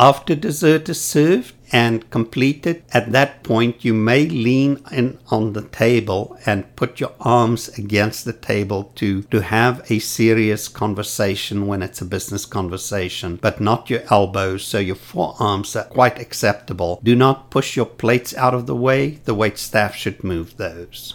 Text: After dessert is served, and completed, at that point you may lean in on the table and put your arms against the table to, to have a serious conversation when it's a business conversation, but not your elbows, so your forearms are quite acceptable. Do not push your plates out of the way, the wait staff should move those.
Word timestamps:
After 0.00 0.36
dessert 0.36 0.88
is 0.88 1.00
served, 1.00 1.54
and 1.72 2.08
completed, 2.10 2.82
at 2.92 3.12
that 3.12 3.42
point 3.42 3.84
you 3.84 3.92
may 3.92 4.26
lean 4.26 4.80
in 4.92 5.18
on 5.28 5.52
the 5.52 5.62
table 5.62 6.38
and 6.46 6.74
put 6.76 7.00
your 7.00 7.12
arms 7.20 7.68
against 7.70 8.24
the 8.24 8.32
table 8.32 8.92
to, 8.94 9.22
to 9.24 9.40
have 9.40 9.84
a 9.90 9.98
serious 9.98 10.68
conversation 10.68 11.66
when 11.66 11.82
it's 11.82 12.00
a 12.00 12.06
business 12.06 12.46
conversation, 12.46 13.40
but 13.42 13.60
not 13.60 13.90
your 13.90 14.02
elbows, 14.10 14.64
so 14.64 14.78
your 14.78 14.94
forearms 14.94 15.74
are 15.76 15.84
quite 15.84 16.20
acceptable. 16.20 17.00
Do 17.02 17.16
not 17.16 17.50
push 17.50 17.76
your 17.76 17.86
plates 17.86 18.34
out 18.36 18.54
of 18.54 18.66
the 18.66 18.76
way, 18.76 19.18
the 19.24 19.34
wait 19.34 19.58
staff 19.58 19.94
should 19.96 20.22
move 20.22 20.56
those. 20.58 21.14